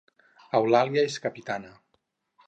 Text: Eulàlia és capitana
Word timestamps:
Eulàlia 0.59 1.03
és 1.09 1.17
capitana 1.25 1.69